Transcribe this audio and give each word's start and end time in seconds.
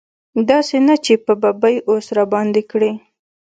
داسې 0.49 0.77
نه 0.87 0.95
چې 1.05 1.13
په 1.25 1.33
ببۍ 1.41 1.75
اوس 1.89 2.05
راباندې 2.17 2.63
کړي. 2.71 2.91